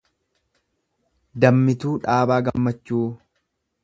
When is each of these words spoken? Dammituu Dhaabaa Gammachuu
Dammituu 1.45 1.93
Dhaabaa 2.05 2.39
Gammachuu 2.47 3.03